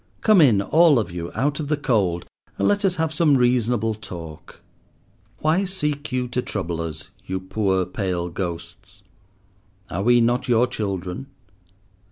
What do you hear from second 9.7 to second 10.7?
Are we not your